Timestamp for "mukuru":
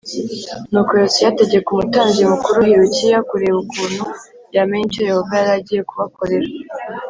2.31-2.57